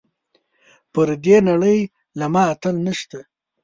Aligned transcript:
پر 0.93 1.07
دې 1.23 1.37
نړۍ 1.49 1.79
له 2.19 2.25
ما 2.33 2.43
اتل 2.53 2.75
نشته. 2.87 3.19